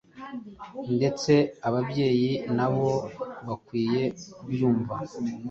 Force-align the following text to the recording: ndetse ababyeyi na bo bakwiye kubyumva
ndetse 0.95 1.33
ababyeyi 1.67 2.31
na 2.57 2.67
bo 2.73 2.89
bakwiye 3.47 4.03
kubyumva 4.37 4.95